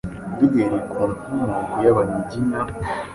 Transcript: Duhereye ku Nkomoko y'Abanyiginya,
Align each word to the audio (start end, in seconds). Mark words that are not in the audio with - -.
Duhereye 0.37 0.79
ku 0.91 0.99
Nkomoko 1.13 1.75
y'Abanyiginya, 1.85 2.59